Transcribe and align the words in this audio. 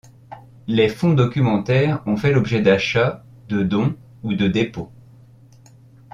Les 0.65 0.89
fonds 0.89 1.13
documentaires 1.13 2.01
ont 2.07 2.17
fait 2.17 2.31
l'objet 2.31 2.59
d'achats, 2.63 3.23
de 3.49 3.61
dons 3.61 3.95
ou 4.23 4.33
de 4.33 4.47
dépôts. 4.47 4.91